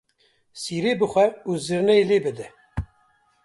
Sîrê 0.61 0.93
bixwe 0.99 1.25
û 1.49 1.51
zirneyê 1.65 2.05
lê 2.09 2.19
bide 2.25 2.47